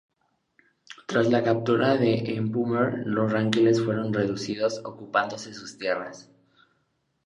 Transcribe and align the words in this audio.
Tras 1.05 1.29
la 1.29 1.43
captura 1.43 1.95
de 1.95 2.15
Epumer, 2.35 3.03
los 3.05 3.31
ranqueles 3.31 3.83
fueron 3.85 4.11
reducidos, 4.11 4.81
ocupándose 4.83 5.53
sus 5.53 5.77
tierras. 5.77 6.27